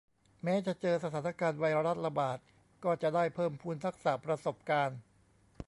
[0.43, 2.39] แม้จะเจอสถานการณ์ไวรัสระบาด
[2.83, 4.97] ก็จะได้เพิ่มพูนทักษะประสบการณ์